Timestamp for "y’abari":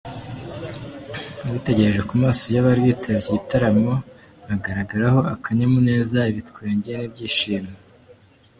2.53-2.81